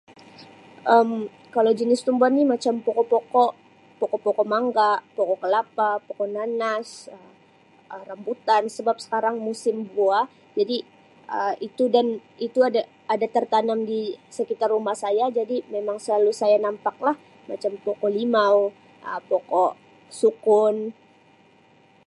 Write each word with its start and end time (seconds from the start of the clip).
Um 0.95 1.09
Kalau 1.55 1.71
jenis 1.79 2.01
tumbuhan 2.05 2.33
ni 2.37 2.43
macam 2.53 2.73
pokok-pokok, 2.85 3.51
pokok-pokok 3.99 4.47
Mangga, 4.53 4.91
pokok 5.15 5.37
Kelapa, 5.43 5.89
pokok 6.07 6.27
Nenas, 6.35 6.89
Um 7.93 8.01
Rambutan, 8.09 8.63
sebab 8.77 8.97
sekarang 9.05 9.35
musim 9.47 9.75
buah 9.95 10.25
jadi 10.57 10.77
Um 11.37 11.53
itu 11.67 11.83
dan 11.95 12.07
itu 12.47 12.59
ada-ada 12.69 13.27
tertanam 13.35 13.79
di 13.91 14.01
sekitar 14.37 14.69
rumah 14.75 14.95
saya 15.03 15.25
jadi 15.37 15.57
memang 15.75 15.97
selalu 16.05 16.31
saya 16.41 16.57
nampak 16.65 16.95
lah 17.05 17.15
macam 17.49 17.71
pokok 17.85 18.09
Limau, 18.17 18.55
Um 19.09 19.21
pokok 19.29 19.71
Sukun. 20.19 20.75